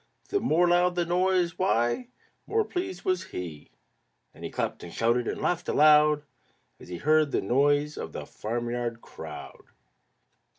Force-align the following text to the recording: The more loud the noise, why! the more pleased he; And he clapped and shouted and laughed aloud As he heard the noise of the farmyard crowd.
The 0.29 0.39
more 0.39 0.67
loud 0.67 0.95
the 0.95 1.05
noise, 1.05 1.59
why! 1.59 1.95
the 1.95 2.05
more 2.51 2.65
pleased 2.65 3.03
he; 3.29 3.69
And 4.33 4.43
he 4.43 4.49
clapped 4.49 4.81
and 4.83 4.91
shouted 4.91 5.27
and 5.27 5.39
laughed 5.39 5.69
aloud 5.69 6.23
As 6.79 6.87
he 6.89 6.97
heard 6.97 7.29
the 7.29 7.39
noise 7.39 7.97
of 7.97 8.11
the 8.11 8.25
farmyard 8.25 9.01
crowd. 9.03 9.65